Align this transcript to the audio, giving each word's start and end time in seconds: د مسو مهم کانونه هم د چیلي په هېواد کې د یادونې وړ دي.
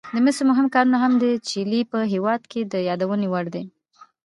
د 0.15 0.15
مسو 0.25 0.41
مهم 0.51 0.67
کانونه 0.73 0.97
هم 1.03 1.13
د 1.23 1.25
چیلي 1.49 1.81
په 1.91 1.99
هېواد 2.13 2.41
کې 2.51 2.61
د 2.71 2.73
یادونې 2.89 3.27
وړ 3.29 3.45
دي. 3.55 3.63